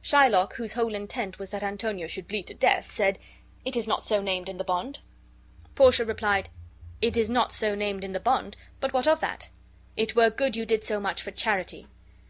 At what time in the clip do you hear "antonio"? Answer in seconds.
1.62-2.06